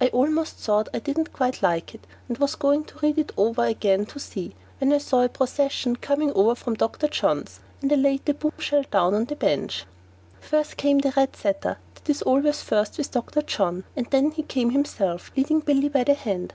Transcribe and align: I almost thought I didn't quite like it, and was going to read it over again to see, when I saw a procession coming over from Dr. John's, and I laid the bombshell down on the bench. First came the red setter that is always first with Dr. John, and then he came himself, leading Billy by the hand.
I 0.00 0.06
almost 0.10 0.54
thought 0.54 0.88
I 0.94 1.00
didn't 1.00 1.32
quite 1.32 1.60
like 1.60 1.96
it, 1.96 2.06
and 2.28 2.38
was 2.38 2.54
going 2.54 2.84
to 2.84 2.98
read 3.02 3.18
it 3.18 3.32
over 3.36 3.64
again 3.64 4.06
to 4.06 4.20
see, 4.20 4.54
when 4.78 4.92
I 4.92 4.98
saw 4.98 5.22
a 5.22 5.28
procession 5.28 5.96
coming 5.96 6.32
over 6.34 6.54
from 6.54 6.74
Dr. 6.74 7.08
John's, 7.08 7.58
and 7.82 7.90
I 7.92 7.96
laid 7.96 8.24
the 8.24 8.34
bombshell 8.34 8.84
down 8.92 9.14
on 9.16 9.24
the 9.24 9.34
bench. 9.34 9.84
First 10.40 10.76
came 10.76 10.98
the 11.00 11.12
red 11.16 11.34
setter 11.34 11.78
that 11.96 12.08
is 12.08 12.22
always 12.22 12.62
first 12.62 12.98
with 12.98 13.10
Dr. 13.10 13.42
John, 13.42 13.82
and 13.96 14.06
then 14.10 14.30
he 14.30 14.44
came 14.44 14.70
himself, 14.70 15.32
leading 15.36 15.58
Billy 15.58 15.88
by 15.88 16.04
the 16.04 16.14
hand. 16.14 16.54